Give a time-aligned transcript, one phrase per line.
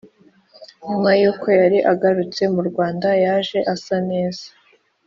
[0.87, 4.45] nyuma yuko yari agarutse mu rwanda yaje asa neza